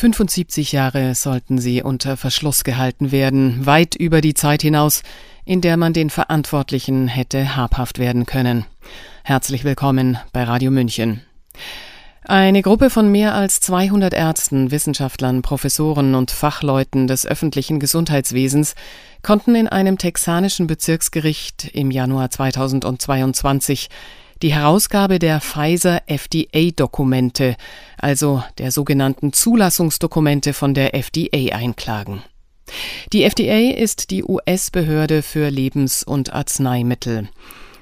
[0.00, 5.02] 75 Jahre sollten sie unter Verschluss gehalten werden, weit über die Zeit hinaus,
[5.44, 8.64] in der man den Verantwortlichen hätte habhaft werden können.
[9.24, 11.20] Herzlich willkommen bei Radio München.
[12.24, 18.76] Eine Gruppe von mehr als 200 Ärzten, Wissenschaftlern, Professoren und Fachleuten des öffentlichen Gesundheitswesens
[19.22, 23.90] konnten in einem texanischen Bezirksgericht im Januar 2022
[24.42, 27.56] die Herausgabe der Pfizer FDA-Dokumente,
[27.98, 32.22] also der sogenannten Zulassungsdokumente von der FDA einklagen.
[33.12, 37.28] Die FDA ist die US-Behörde für Lebens- und Arzneimittel.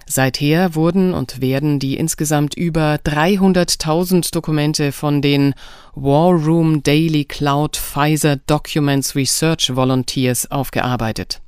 [0.07, 5.55] Seither wurden und werden die insgesamt über 300.000 Dokumente von den
[5.95, 11.43] War Room Daily Cloud Pfizer Documents Research Volunteers aufgearbeitet.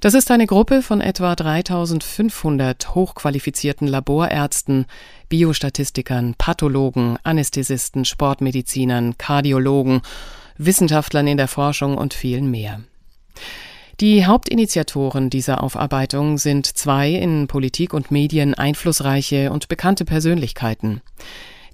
[0.00, 4.86] Das ist eine Gruppe von etwa 3500 hochqualifizierten Laborärzten,
[5.28, 10.02] Biostatistikern, Pathologen, Anästhesisten, Sportmedizinern, Kardiologen,
[10.56, 12.80] Wissenschaftlern in der Forschung und vielen mehr.
[14.00, 21.02] Die Hauptinitiatoren dieser Aufarbeitung sind zwei in Politik und Medien einflussreiche und bekannte Persönlichkeiten.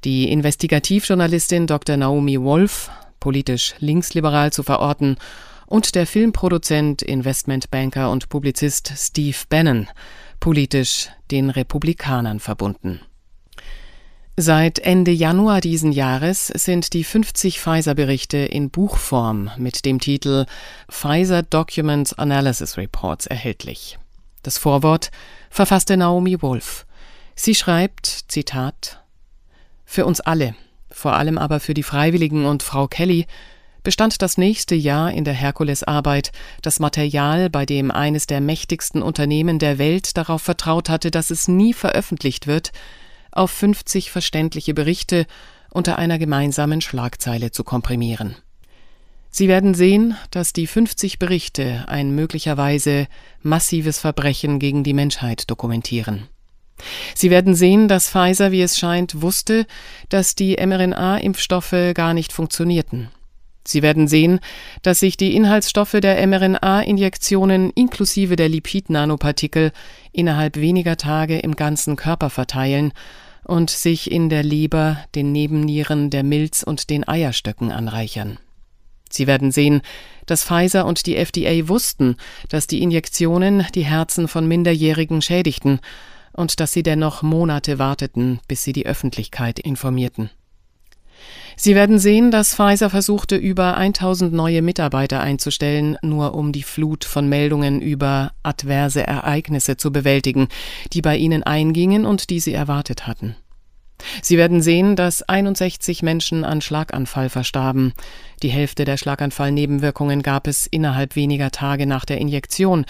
[0.04, 1.96] Die Investigativjournalistin Dr.
[1.96, 2.90] Naomi Wolf,
[3.20, 5.18] politisch linksliberal zu verorten,
[5.66, 9.88] und der Filmproduzent, Investmentbanker und Publizist Steve Bannon,
[10.40, 13.00] politisch den Republikanern verbunden.
[14.38, 20.44] Seit Ende Januar diesen Jahres sind die 50 Pfizer-Berichte in Buchform mit dem Titel
[20.90, 23.98] Pfizer Documents Analysis Reports erhältlich.
[24.42, 25.10] Das Vorwort
[25.48, 26.84] verfasste Naomi Wolf.
[27.34, 29.02] Sie schreibt, Zitat,
[29.86, 30.54] Für uns alle,
[30.90, 33.26] vor allem aber für die Freiwilligen und Frau Kelly,
[33.86, 39.60] bestand das nächste Jahr in der Herkulesarbeit, das Material, bei dem eines der mächtigsten Unternehmen
[39.60, 42.72] der Welt darauf vertraut hatte, dass es nie veröffentlicht wird,
[43.30, 45.24] auf 50 verständliche Berichte
[45.70, 48.34] unter einer gemeinsamen Schlagzeile zu komprimieren.
[49.30, 53.06] Sie werden sehen, dass die 50 Berichte ein möglicherweise
[53.42, 56.26] massives Verbrechen gegen die Menschheit dokumentieren.
[57.14, 59.64] Sie werden sehen, dass Pfizer, wie es scheint, wusste,
[60.08, 63.10] dass die mRNA-Impfstoffe gar nicht funktionierten.
[63.66, 64.40] Sie werden sehen,
[64.82, 69.72] dass sich die Inhaltsstoffe der mRNA-Injektionen inklusive der Lipid-Nanopartikel
[70.12, 72.92] innerhalb weniger Tage im ganzen Körper verteilen
[73.44, 78.38] und sich in der Leber, den Nebennieren, der Milz und den Eierstöcken anreichern.
[79.08, 79.82] Sie werden sehen,
[80.26, 82.16] dass Pfizer und die FDA wussten,
[82.48, 85.80] dass die Injektionen die Herzen von Minderjährigen schädigten
[86.32, 90.30] und dass sie dennoch Monate warteten, bis sie die Öffentlichkeit informierten.
[91.56, 97.04] Sie werden sehen, dass Pfizer versuchte, über 1000 neue Mitarbeiter einzustellen, nur um die Flut
[97.04, 100.48] von Meldungen über adverse Ereignisse zu bewältigen,
[100.92, 103.36] die bei ihnen eingingen und die sie erwartet hatten.
[104.20, 107.94] Sie werden sehen, dass 61 Menschen an Schlaganfall verstarben.
[108.42, 112.84] Die Hälfte der Schlaganfallnebenwirkungen gab es innerhalb weniger Tage nach der Injektion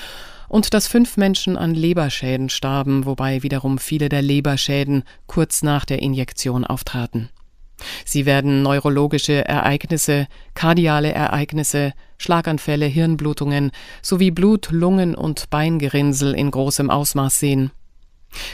[0.48, 6.00] und dass fünf Menschen an Leberschäden starben, wobei wiederum viele der Leberschäden kurz nach der
[6.02, 7.30] Injektion auftraten.
[8.04, 13.70] Sie werden neurologische Ereignisse, kardiale Ereignisse, Schlaganfälle, Hirnblutungen
[14.02, 17.70] sowie Blut-, Lungen- und Beingerinnsel in großem Ausmaß sehen.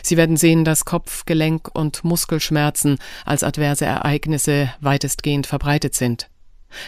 [0.02, 6.28] Sie werden sehen, dass Kopf-, Gelenk- und Muskelschmerzen als adverse Ereignisse weitestgehend verbreitet sind.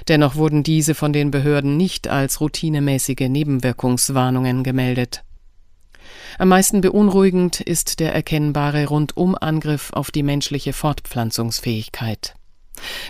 [0.08, 5.24] Dennoch wurden diese von den Behörden nicht als routinemäßige Nebenwirkungswarnungen gemeldet.
[6.38, 12.34] Am meisten beunruhigend ist der erkennbare Rundumangriff auf die menschliche Fortpflanzungsfähigkeit.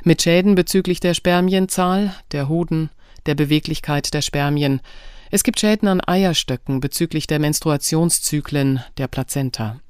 [0.02, 2.90] Mit Schäden bezüglich der Spermienzahl, der Hoden,
[3.24, 4.82] der Beweglichkeit der Spermien.
[5.30, 9.80] Es gibt Schäden an Eierstöcken bezüglich der Menstruationszyklen, der Plazenta.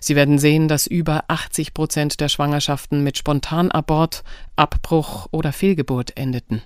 [0.00, 4.24] Sie werden sehen, dass über 80 Prozent der Schwangerschaften mit Spontanabort,
[4.56, 6.62] Abbruch oder Fehlgeburt endeten.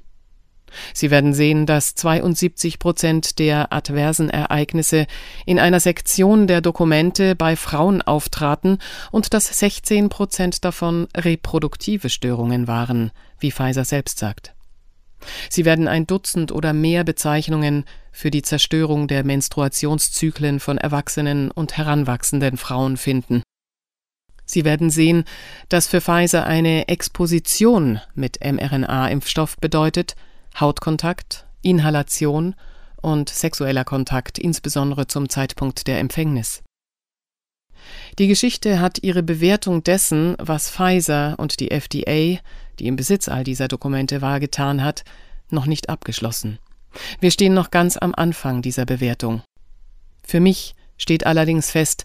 [0.92, 5.06] Sie werden sehen, dass 72 Prozent der adversen Ereignisse
[5.46, 8.78] in einer Sektion der Dokumente bei Frauen auftraten
[9.10, 14.54] und dass 16 Prozent davon reproduktive Störungen waren, wie Pfizer selbst sagt.
[15.48, 21.76] Sie werden ein Dutzend oder mehr Bezeichnungen für die Zerstörung der Menstruationszyklen von erwachsenen und
[21.76, 23.42] heranwachsenden Frauen finden.
[24.46, 25.24] Sie werden sehen,
[25.68, 30.16] dass für Pfizer eine Exposition mit mRNA-Impfstoff bedeutet,
[30.58, 32.54] Hautkontakt, Inhalation
[33.00, 36.62] und sexueller Kontakt, insbesondere zum Zeitpunkt der Empfängnis.
[38.18, 42.40] Die Geschichte hat ihre Bewertung dessen, was Pfizer und die FDA,
[42.78, 45.04] die im Besitz all dieser Dokumente war, getan hat,
[45.50, 46.58] noch nicht abgeschlossen.
[47.20, 49.42] Wir stehen noch ganz am Anfang dieser Bewertung.
[50.22, 52.04] Für mich steht allerdings fest,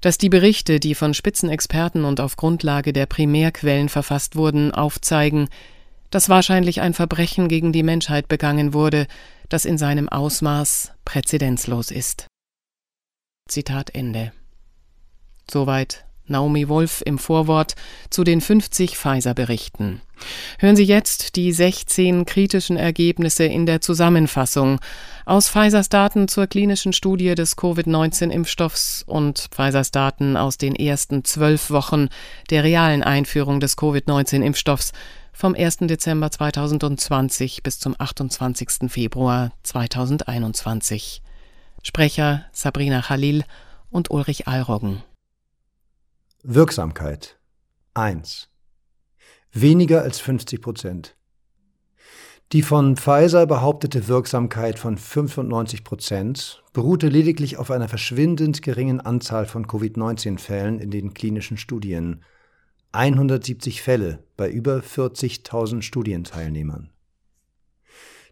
[0.00, 5.48] dass die Berichte, die von Spitzenexperten und auf Grundlage der Primärquellen verfasst wurden, aufzeigen,
[6.10, 9.06] dass wahrscheinlich ein Verbrechen gegen die Menschheit begangen wurde,
[9.48, 12.26] das in seinem Ausmaß präzedenzlos ist.
[13.48, 14.32] Zitat Ende.
[15.50, 17.74] Soweit Naomi Wolf im Vorwort
[18.10, 20.02] zu den 50 Pfizer-Berichten.
[20.58, 24.80] Hören Sie jetzt die 16 kritischen Ergebnisse in der Zusammenfassung
[25.24, 31.70] aus Pfizers Daten zur klinischen Studie des Covid-19-Impfstoffs und Pfizers Daten aus den ersten zwölf
[31.70, 32.08] Wochen
[32.50, 34.92] der realen Einführung des Covid-19-Impfstoffs
[35.38, 35.76] vom 1.
[35.82, 38.90] Dezember 2020 bis zum 28.
[38.90, 41.22] Februar 2021.
[41.84, 43.44] Sprecher Sabrina Khalil
[43.88, 45.04] und Ulrich Alroggen.
[46.42, 47.38] Wirksamkeit
[47.94, 48.48] 1.
[49.52, 51.16] Weniger als 50 Prozent.
[52.50, 59.46] Die von Pfizer behauptete Wirksamkeit von 95 Prozent beruhte lediglich auf einer verschwindend geringen Anzahl
[59.46, 62.24] von Covid-19-Fällen in den klinischen Studien.
[62.98, 66.90] 170 Fälle bei über 40.000 Studienteilnehmern.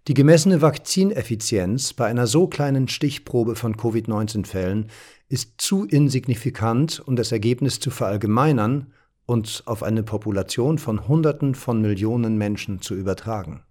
[0.09, 4.91] Die gemessene Vakzineffizienz bei einer so kleinen Stichprobe von Covid-19-Fällen
[5.29, 8.93] ist zu insignifikant, um das Ergebnis zu verallgemeinern
[9.25, 13.63] und auf eine Population von Hunderten von Millionen Menschen zu übertragen.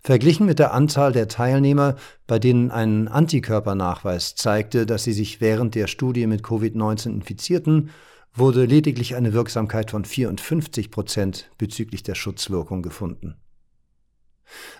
[0.00, 1.96] Verglichen mit der Anzahl der Teilnehmer,
[2.26, 7.88] bei denen ein Antikörpernachweis zeigte, dass sie sich während der Studie mit Covid-19 infizierten,
[8.38, 13.36] wurde lediglich eine Wirksamkeit von 54 Prozent bezüglich der Schutzwirkung gefunden.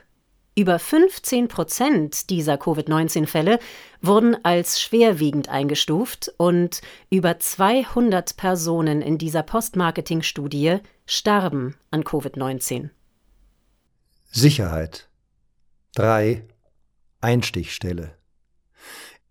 [0.60, 3.60] Über 15 Prozent dieser Covid-19-Fälle
[4.02, 12.90] wurden als schwerwiegend eingestuft und über 200 Personen in dieser Postmarketing-Studie starben an Covid-19.
[14.30, 15.08] Sicherheit
[15.94, 16.44] 3
[17.22, 18.12] Einstichstelle.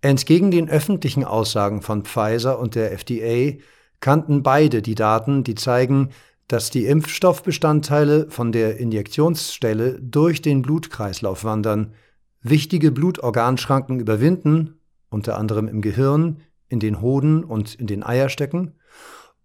[0.02, 3.60] Entgegen den öffentlichen Aussagen von Pfizer und der FDA
[4.00, 6.10] kannten beide die Daten, die zeigen,
[6.50, 11.94] dass die Impfstoffbestandteile von der Injektionsstelle durch den Blutkreislauf wandern,
[12.42, 14.80] wichtige Blutorganschranken überwinden,
[15.10, 18.74] unter anderem im Gehirn, in den Hoden und in den Eierstöcken,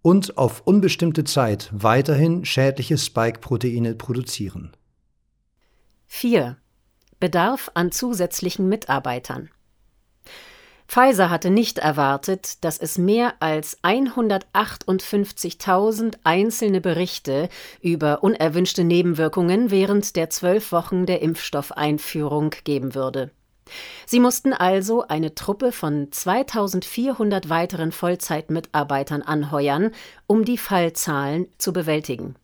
[0.00, 4.72] und auf unbestimmte Zeit weiterhin schädliche Spike-Proteine produzieren.
[6.06, 6.56] 4.
[7.20, 9.50] Bedarf an zusätzlichen Mitarbeitern.
[10.86, 17.48] Pfizer hatte nicht erwartet, dass es mehr als 158.000 einzelne Berichte
[17.80, 23.30] über unerwünschte Nebenwirkungen während der zwölf Wochen der Impfstoffeinführung geben würde.
[24.06, 29.90] Sie mussten also eine Truppe von 2400 weiteren Vollzeitmitarbeitern anheuern,
[30.26, 32.36] um die Fallzahlen zu bewältigen.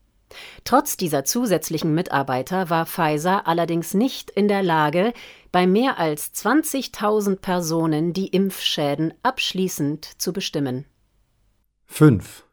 [0.65, 5.13] Trotz dieser zusätzlichen Mitarbeiter war Pfizer allerdings nicht in der Lage,
[5.53, 10.85] bei mehr als 20.000 Personen die Impfschäden abschließend zu bestimmen.
[11.87, 12.45] 5.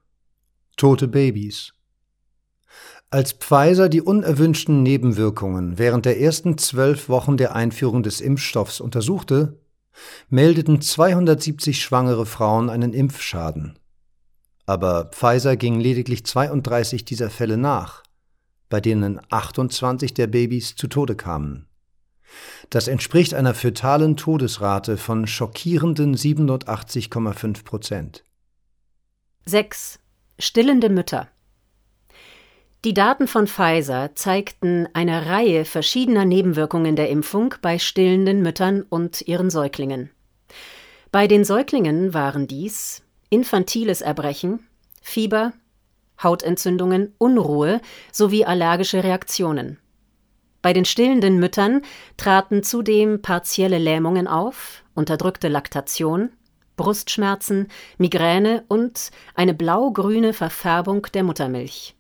[0.78, 1.74] Tote Babys.
[3.10, 9.60] Als Pfizer die unerwünschten Nebenwirkungen während der ersten zwölf Wochen der Einführung des Impfstoffs untersuchte,
[10.30, 13.80] meldeten 270 schwangere Frauen einen Impfschaden
[14.68, 18.04] aber Pfizer ging lediglich 32 dieser Fälle nach,
[18.70, 21.68] bei denen 28 der Babys zu Tode kamen.
[22.70, 28.24] Das entspricht einer fötalen Todesrate von schockierenden 87,5 Prozent.
[29.46, 30.00] 6.
[30.38, 31.30] Stillende Mütter.
[32.84, 39.22] Die Daten von Pfizer zeigten eine Reihe verschiedener Nebenwirkungen der Impfung bei stillenden Müttern und
[39.22, 40.12] ihren Säuglingen.
[41.12, 44.68] Bei den Säuglingen waren dies infantiles Erbrechen,
[45.02, 45.54] Fieber,
[46.22, 47.82] Hautentzündungen, Unruhe
[48.12, 49.78] sowie allergische Reaktionen.
[50.62, 51.82] Bei den stillenden Müttern
[52.18, 56.30] traten zudem partielle Lähmungen auf, unterdrückte Laktation,
[56.76, 57.68] Brustschmerzen,
[57.98, 61.97] Migräne und eine blau-grüne Verfärbung der Muttermilch.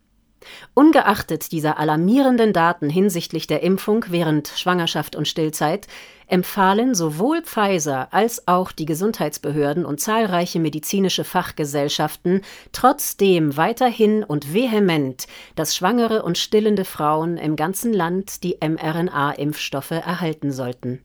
[0.73, 5.87] Ungeachtet dieser alarmierenden Daten hinsichtlich der Impfung während Schwangerschaft und Stillzeit
[6.27, 12.41] empfahlen sowohl Pfizer als auch die Gesundheitsbehörden und zahlreiche medizinische Fachgesellschaften
[12.73, 20.51] trotzdem weiterhin und vehement, dass schwangere und stillende Frauen im ganzen Land die mRNA-Impfstoffe erhalten
[20.51, 21.01] sollten.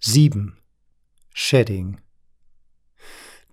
[0.00, 0.56] 7.
[1.34, 1.98] Shedding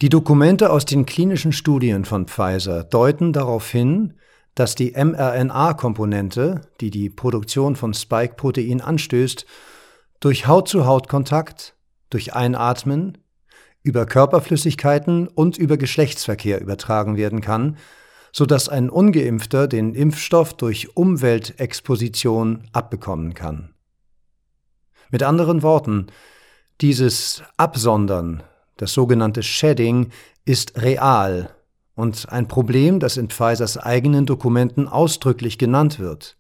[0.02, 4.14] Die Dokumente aus den klinischen Studien von Pfizer deuten darauf hin,
[4.58, 9.46] dass die mRNA-Komponente, die die Produktion von Spike-Protein anstößt,
[10.20, 11.76] durch Haut-zu-Haut-Kontakt,
[12.10, 13.20] durch Einatmen,
[13.84, 17.78] über Körperflüssigkeiten und über Geschlechtsverkehr übertragen werden kann,
[18.32, 23.76] so dass ein ungeimpfter den Impfstoff durch Umweltexposition abbekommen kann.
[25.12, 26.08] Mit anderen Worten,
[26.82, 28.42] dieses Absondern,
[28.78, 30.10] das sogenannte Shedding,
[30.46, 31.56] ist real
[31.98, 36.38] und ein Problem, das in Pfizers eigenen Dokumenten ausdrücklich genannt wird.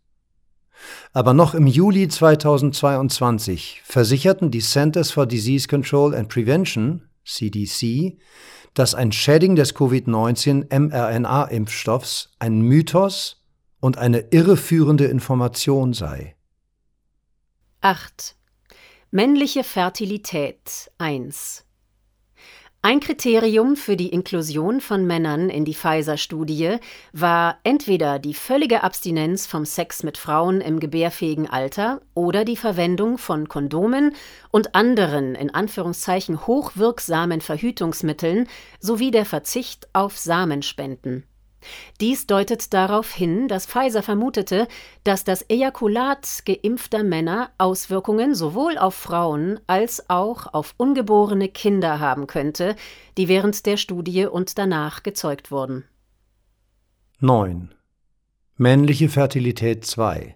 [1.13, 8.19] Aber noch im Juli 2022 versicherten die Centers for Disease Control and Prevention, CDC,
[8.75, 13.41] dass ein Shedding des Covid-19 mRNA-Impfstoffs ein Mythos
[13.79, 16.35] und eine irreführende Information sei.
[17.81, 18.35] 8.
[19.09, 21.66] Männliche Fertilität 1
[22.87, 26.77] ein Kriterium für die Inklusion von Männern in die Pfizer-Studie
[27.11, 33.17] war entweder die völlige Abstinenz vom Sex mit Frauen im gebärfähigen Alter oder die Verwendung
[33.17, 34.15] von Kondomen
[34.51, 38.47] und anderen in Anführungszeichen hochwirksamen Verhütungsmitteln
[38.79, 41.25] sowie der Verzicht auf Samenspenden
[41.99, 44.67] dies deutet darauf hin, dass Pfizer vermutete,
[45.03, 52.27] dass das Ejakulat geimpfter Männer Auswirkungen sowohl auf Frauen als auch auf ungeborene Kinder haben
[52.27, 52.75] könnte,
[53.17, 55.85] die während der Studie und danach gezeugt wurden.
[57.19, 57.73] 9.
[58.55, 60.35] Männliche Fertilität 2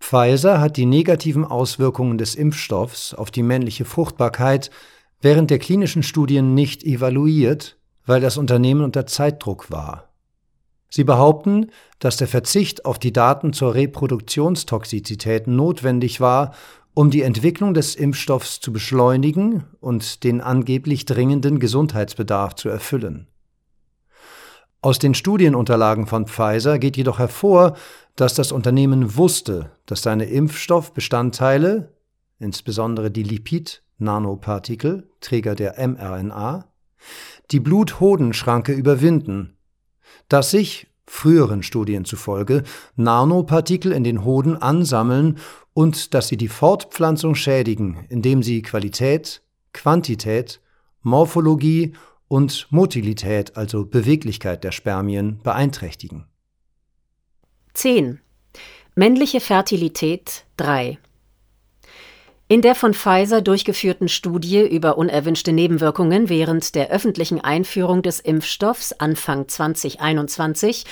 [0.00, 4.70] Pfizer hat die negativen Auswirkungen des Impfstoffs auf die männliche Fruchtbarkeit
[5.20, 7.79] während der klinischen Studien nicht evaluiert
[8.10, 10.08] weil das Unternehmen unter Zeitdruck war.
[10.88, 16.52] Sie behaupten, dass der Verzicht auf die Daten zur Reproduktionstoxizität notwendig war,
[16.92, 23.28] um die Entwicklung des Impfstoffs zu beschleunigen und den angeblich dringenden Gesundheitsbedarf zu erfüllen.
[24.82, 27.76] Aus den Studienunterlagen von Pfizer geht jedoch hervor,
[28.16, 31.92] dass das Unternehmen wusste, dass seine Impfstoffbestandteile,
[32.40, 36.64] insbesondere die Lipid-Nanopartikel, Träger der mRNA,
[37.50, 39.56] die Blut-Hoden-Schranke überwinden,
[40.28, 42.62] dass sich, früheren Studien zufolge,
[42.96, 45.38] Nanopartikel in den Hoden ansammeln
[45.74, 49.42] und dass sie die Fortpflanzung schädigen, indem sie Qualität,
[49.72, 50.60] Quantität,
[51.02, 51.94] Morphologie
[52.28, 56.26] und Motilität, also Beweglichkeit der Spermien, beeinträchtigen.
[57.74, 58.20] 10.
[58.94, 60.98] Männliche Fertilität 3
[62.50, 68.92] in der von Pfizer durchgeführten Studie über unerwünschte Nebenwirkungen während der öffentlichen Einführung des Impfstoffs
[68.92, 70.84] Anfang 2021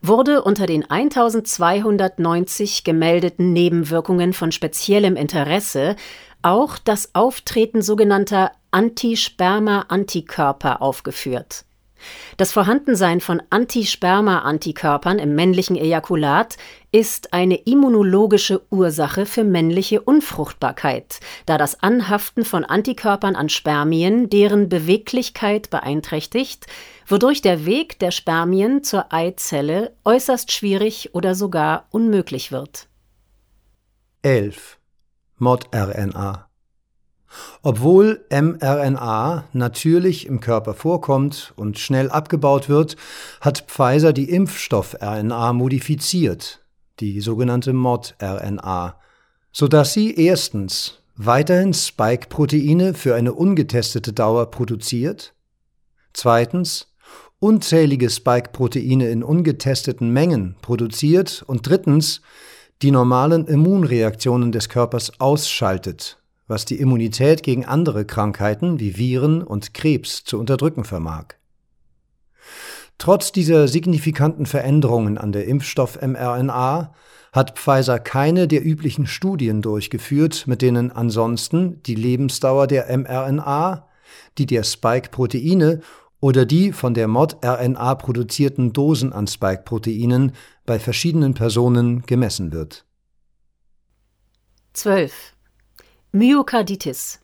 [0.00, 5.96] wurde unter den 1290 gemeldeten Nebenwirkungen von speziellem Interesse
[6.40, 11.66] auch das Auftreten sogenannter Antisperma-Antikörper aufgeführt
[12.36, 16.56] das Vorhandensein von Antisperma-Antikörpern im männlichen Ejakulat
[16.90, 24.68] ist eine immunologische Ursache für männliche Unfruchtbarkeit, da das Anhaften von Antikörpern an Spermien deren
[24.68, 26.66] Beweglichkeit beeinträchtigt,
[27.06, 32.88] wodurch der Weg der Spermien zur Eizelle äußerst schwierig oder sogar unmöglich wird.
[34.22, 34.78] 11.
[35.38, 36.51] Mod-RNA
[37.62, 42.96] obwohl mRNA natürlich im Körper vorkommt und schnell abgebaut wird,
[43.40, 46.60] hat Pfizer die Impfstoff-RNA modifiziert,
[47.00, 48.96] die sogenannte Mod-RNA,
[49.52, 55.34] sodass sie erstens weiterhin Spike-Proteine für eine ungetestete Dauer produziert,
[56.12, 56.88] zweitens
[57.38, 62.22] unzählige Spike-Proteine in ungetesteten Mengen produziert und drittens
[62.82, 66.21] die normalen Immunreaktionen des Körpers ausschaltet
[66.52, 71.28] was die Immunität gegen andere Krankheiten wie Viren und Krebs zu unterdrücken vermag.
[72.98, 76.94] Trotz dieser signifikanten Veränderungen an der Impfstoff-mRNA
[77.32, 83.88] hat Pfizer keine der üblichen Studien durchgeführt, mit denen ansonsten die Lebensdauer der mRNA,
[84.36, 85.80] die der Spike-Proteine
[86.20, 90.32] oder die von der Mod-RNA produzierten Dosen an Spike-Proteinen
[90.66, 92.84] bei verschiedenen Personen gemessen wird.
[94.74, 95.32] 12.
[96.14, 97.20] Myokarditis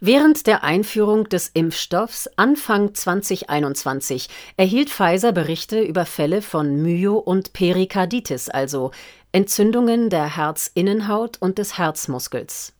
[0.00, 7.52] Während der Einführung des Impfstoffs Anfang 2021 erhielt Pfizer Berichte über Fälle von Myo- und
[7.52, 8.90] Perikarditis, also
[9.30, 12.72] Entzündungen der Herzinnenhaut und des Herzmuskels.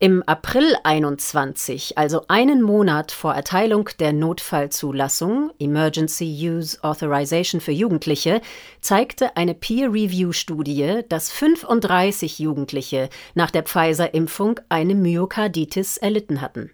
[0.00, 8.40] Im April 21, also einen Monat vor Erteilung der Notfallzulassung Emergency Use Authorization für Jugendliche,
[8.80, 16.70] zeigte eine Peer-Review-Studie, dass 35 Jugendliche nach der Pfizer-Impfung eine Myokarditis erlitten hatten.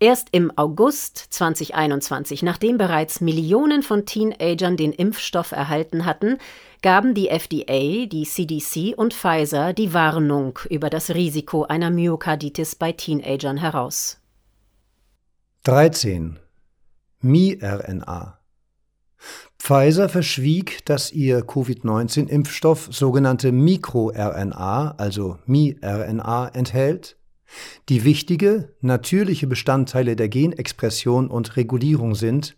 [0.00, 6.38] Erst im August 2021, nachdem bereits Millionen von Teenagern den Impfstoff erhalten hatten,
[6.82, 12.92] gaben die FDA, die CDC und Pfizer die Warnung über das Risiko einer Myokarditis bei
[12.92, 14.18] Teenagern heraus.
[15.64, 16.38] 13.
[17.20, 18.38] miRNA
[19.62, 27.16] Pfizer verschwieg, dass ihr Covid-19-Impfstoff sogenannte MikroRNA, also miRNA, enthält,
[27.88, 32.56] die wichtige, natürliche Bestandteile der Genexpression und Regulierung sind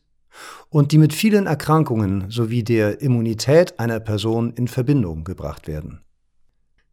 [0.68, 6.00] und die mit vielen Erkrankungen sowie der Immunität einer Person in Verbindung gebracht werden.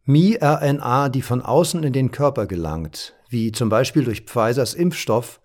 [0.05, 5.39] miRNA, die von außen in den Körper gelangt, wie zum Beispiel durch Pfizers Impfstoff,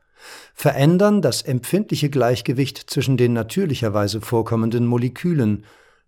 [0.54, 5.64] verändern das empfindliche Gleichgewicht zwischen den natürlicherweise vorkommenden Molekülen,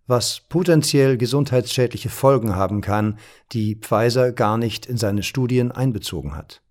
[0.09, 3.19] was potenziell gesundheitsschädliche Folgen haben kann,
[3.51, 6.61] die Pfizer gar nicht in seine Studien einbezogen hat.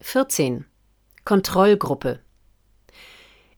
[0.00, 0.66] 14.
[1.24, 2.20] Kontrollgruppe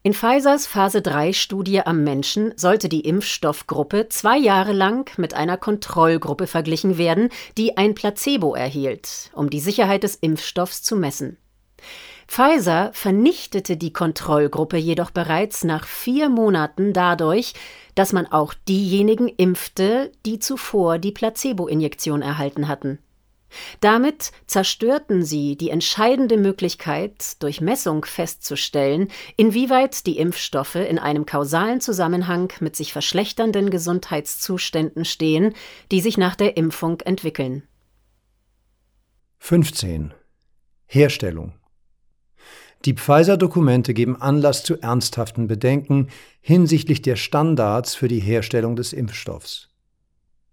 [0.05, 5.57] in Pfizers Phase 3 Studie am Menschen sollte die Impfstoffgruppe zwei Jahre lang mit einer
[5.57, 11.37] Kontrollgruppe verglichen werden, die ein Placebo erhielt, um die Sicherheit des Impfstoffs zu messen.
[12.29, 17.55] Pfizer vernichtete die Kontrollgruppe jedoch bereits nach vier Monaten dadurch,
[17.95, 22.99] dass man auch diejenigen impfte, die zuvor die Placebo-Injektion erhalten hatten.
[23.81, 29.09] Damit zerstörten sie die entscheidende Möglichkeit, durch Messung festzustellen,
[29.39, 35.55] inwieweit die Impfstoffe in einem kausalen Zusammenhang mit sich verschlechternden Gesundheitszuständen stehen,
[35.91, 37.67] die sich nach der Impfung entwickeln.
[39.39, 40.13] 15.
[40.87, 41.58] Herstellung
[42.85, 46.09] die Pfizer-Dokumente geben Anlass zu ernsthaften Bedenken
[46.41, 49.69] hinsichtlich der Standards für die Herstellung des Impfstoffs.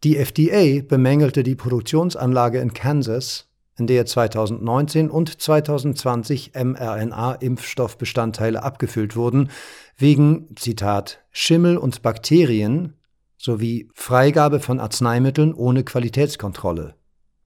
[0.03, 9.49] Die FDA bemängelte die Produktionsanlage in Kansas, in der 2019 und 2020 mRNA-Impfstoffbestandteile abgefüllt wurden,
[9.97, 12.93] wegen, Zitat, Schimmel und Bakterien
[13.37, 16.95] sowie Freigabe von Arzneimitteln ohne Qualitätskontrolle.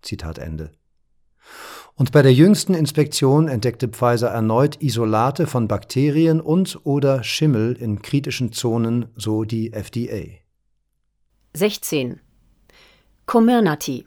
[0.02, 0.72] Zitat Ende.
[2.00, 8.02] Und bei der jüngsten Inspektion entdeckte Pfizer erneut Isolate von Bakterien und oder Schimmel in
[8.02, 10.40] kritischen Zonen, so die FDA.
[11.54, 12.22] 16.
[13.26, 14.06] Comirnaty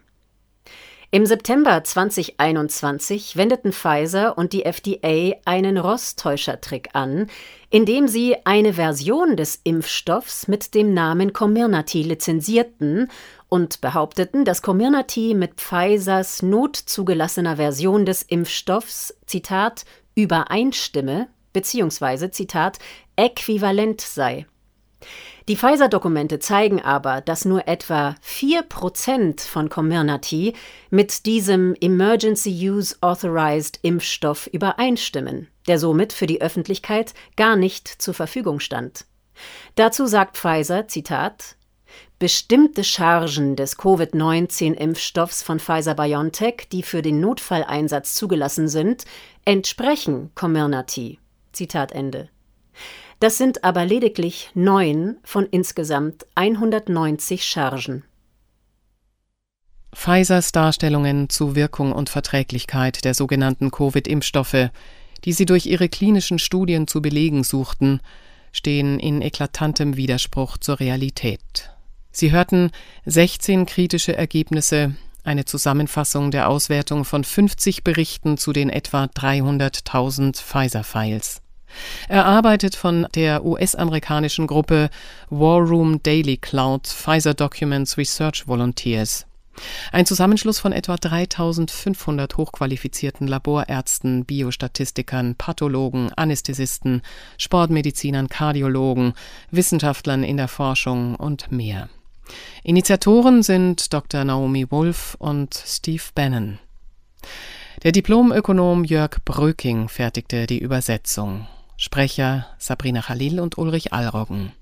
[1.15, 7.27] im September 2021 wendeten Pfizer und die FDA einen Rosstäuschertrick an,
[7.69, 13.11] indem sie eine Version des Impfstoffs mit dem Namen Comirnaty lizenzierten
[13.53, 19.85] und behaupteten, dass Comirnaty mit Pfizers notzugelassener Version des Impfstoffs, Zitat,
[20.15, 22.31] übereinstimme bzw.
[22.31, 22.79] Zitat,
[23.15, 24.47] äquivalent sei.
[25.47, 30.55] Die Pfizer-Dokumente zeigen aber, dass nur etwa 4% von Comirnaty
[30.89, 38.15] mit diesem Emergency Use Authorized Impfstoff übereinstimmen, der somit für die Öffentlichkeit gar nicht zur
[38.15, 39.05] Verfügung stand.
[39.75, 41.55] Dazu sagt Pfizer, Zitat,
[42.19, 49.05] Bestimmte Chargen des Covid-19-Impfstoffs von Pfizer-BioNTech, die für den Notfalleinsatz zugelassen sind,
[49.45, 51.19] entsprechen Comirnaty.
[51.51, 52.29] Zitat Ende.
[53.19, 58.03] Das sind aber lediglich neun von insgesamt 190 Chargen.
[59.93, 64.69] Pfizers Darstellungen zu Wirkung und Verträglichkeit der sogenannten Covid-Impfstoffe,
[65.23, 68.01] die sie durch ihre klinischen Studien zu belegen suchten,
[68.51, 71.72] stehen in eklatantem Widerspruch zur Realität.
[72.15, 72.71] Sie hörten
[73.05, 81.41] 16 kritische Ergebnisse, eine Zusammenfassung der Auswertung von 50 Berichten zu den etwa 300.000 Pfizer-Files.
[82.07, 84.91] Erarbeitet von der US-amerikanischen Gruppe
[85.31, 89.25] War Room Daily Cloud Pfizer Documents Research Volunteers.
[89.91, 97.01] Ein Zusammenschluss von etwa 3500 hochqualifizierten Laborärzten, Biostatistikern, Pathologen, Anästhesisten,
[97.37, 99.13] Sportmedizinern, Kardiologen,
[99.51, 101.89] Wissenschaftlern in der Forschung und mehr.
[102.63, 104.23] Initiatoren sind Dr.
[104.23, 106.59] Naomi Wolf und Steve Bannon.
[107.83, 111.47] Der Diplomökonom Jörg Bröking fertigte die Übersetzung.
[111.77, 114.53] Sprecher Sabrina Khalil und Ulrich Allroggen.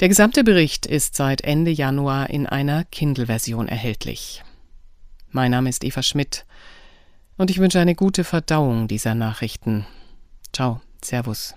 [0.00, 4.42] Der gesamte Bericht ist seit Ende Januar in einer Kindle-Version erhältlich.
[5.30, 6.44] Mein Name ist Eva Schmidt.
[7.36, 9.86] Und ich wünsche eine gute Verdauung dieser Nachrichten.
[10.52, 11.54] Ciao, Servus.